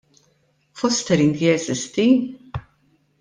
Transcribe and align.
Fostering 0.73 1.35
jeżisti? 1.41 2.07